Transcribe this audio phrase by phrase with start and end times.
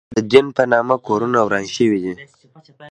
[0.07, 2.13] ولې د دین په نامه کورونه وران شوي دي؟